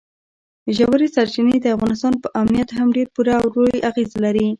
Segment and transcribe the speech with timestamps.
[0.77, 4.47] ژورې سرچینې د افغانستان په امنیت هم ډېر پوره او لوی اغېز لري.